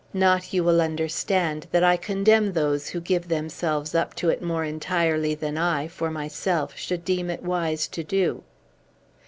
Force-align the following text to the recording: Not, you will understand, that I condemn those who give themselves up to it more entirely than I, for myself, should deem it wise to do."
Not, 0.15 0.51
you 0.51 0.63
will 0.63 0.81
understand, 0.81 1.67
that 1.69 1.83
I 1.83 1.95
condemn 1.95 2.53
those 2.53 2.89
who 2.89 2.99
give 2.99 3.27
themselves 3.27 3.93
up 3.93 4.15
to 4.15 4.29
it 4.29 4.41
more 4.41 4.63
entirely 4.65 5.35
than 5.35 5.59
I, 5.59 5.87
for 5.87 6.09
myself, 6.09 6.75
should 6.75 7.05
deem 7.05 7.29
it 7.29 7.43
wise 7.43 7.87
to 7.89 8.03
do." 8.03 8.41